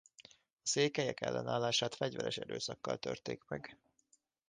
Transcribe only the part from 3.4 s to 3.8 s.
meg.